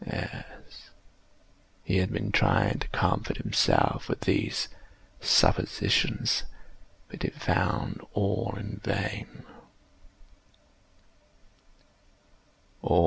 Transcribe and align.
Yes, 0.05 0.89
he 1.83 1.97
had 1.97 2.11
been 2.11 2.31
trying 2.31 2.79
to 2.79 2.87
comfort 2.87 3.37
himself 3.37 4.09
with 4.09 4.21
these 4.21 4.67
suppositions: 5.19 6.41
but 7.07 7.21
he 7.21 7.29
had 7.29 7.39
found 7.39 8.01
all 8.13 8.55
in 8.57 8.81
vain. 8.83 9.43